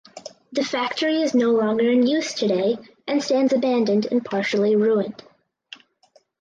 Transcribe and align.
The 0.51 0.63
factory 0.63 1.21
is 1.21 1.35
no 1.35 1.51
longer 1.51 1.87
in 1.91 2.07
use 2.07 2.33
today 2.33 2.75
and 3.05 3.23
stands 3.23 3.53
abandoned 3.53 4.07
and 4.07 4.25
partially 4.25 4.75
ruined. 4.75 5.21